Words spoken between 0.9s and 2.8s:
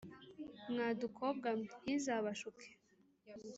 dukobwa mwe ntiza bashuke